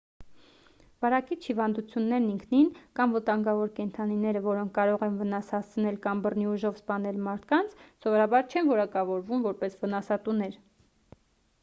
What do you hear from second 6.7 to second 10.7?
սպանել մարդկանց սովորաբար չեն որակավորվում որպես վնասատուներ